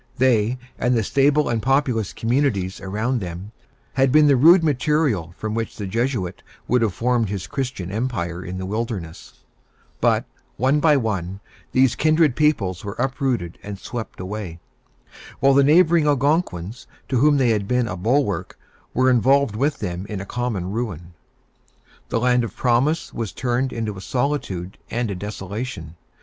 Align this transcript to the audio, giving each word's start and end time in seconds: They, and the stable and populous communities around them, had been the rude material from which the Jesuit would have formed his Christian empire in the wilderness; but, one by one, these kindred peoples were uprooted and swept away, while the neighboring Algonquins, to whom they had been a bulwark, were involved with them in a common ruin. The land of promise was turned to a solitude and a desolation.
They, 0.17 0.57
and 0.79 0.95
the 0.97 1.03
stable 1.03 1.47
and 1.47 1.61
populous 1.61 2.11
communities 2.11 2.81
around 2.81 3.19
them, 3.19 3.51
had 3.93 4.11
been 4.11 4.25
the 4.25 4.35
rude 4.35 4.63
material 4.63 5.35
from 5.37 5.53
which 5.53 5.75
the 5.75 5.85
Jesuit 5.85 6.41
would 6.67 6.81
have 6.81 6.95
formed 6.95 7.29
his 7.29 7.45
Christian 7.45 7.91
empire 7.91 8.43
in 8.43 8.57
the 8.57 8.65
wilderness; 8.65 9.43
but, 9.99 10.25
one 10.57 10.79
by 10.79 10.97
one, 10.97 11.39
these 11.71 11.93
kindred 11.95 12.35
peoples 12.35 12.83
were 12.83 12.95
uprooted 12.97 13.59
and 13.61 13.77
swept 13.77 14.19
away, 14.19 14.59
while 15.39 15.53
the 15.53 15.63
neighboring 15.63 16.07
Algonquins, 16.07 16.87
to 17.07 17.19
whom 17.19 17.37
they 17.37 17.49
had 17.49 17.67
been 17.67 17.87
a 17.87 17.95
bulwark, 17.95 18.57
were 18.95 19.07
involved 19.07 19.55
with 19.55 19.77
them 19.77 20.07
in 20.07 20.19
a 20.19 20.25
common 20.25 20.71
ruin. 20.71 21.13
The 22.09 22.19
land 22.19 22.43
of 22.43 22.55
promise 22.55 23.13
was 23.13 23.31
turned 23.31 23.69
to 23.69 23.95
a 23.95 24.01
solitude 24.01 24.79
and 24.89 25.11
a 25.11 25.15
desolation. 25.15 25.95